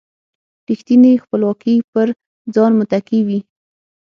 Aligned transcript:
رېښتینې 0.67 1.13
خپلواکي 1.23 1.75
پر 1.91 2.07
ځان 2.53 2.71
متکي 2.79 3.19
وي. 3.27 3.39